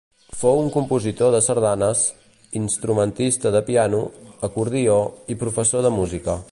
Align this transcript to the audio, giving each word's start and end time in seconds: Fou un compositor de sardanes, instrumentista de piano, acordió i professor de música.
Fou 0.43 0.59
un 0.61 0.69
compositor 0.75 1.35
de 1.35 1.41
sardanes, 1.47 2.01
instrumentista 2.61 3.55
de 3.57 3.63
piano, 3.69 4.03
acordió 4.49 5.01
i 5.35 5.41
professor 5.47 5.89
de 5.89 5.97
música. 6.01 6.39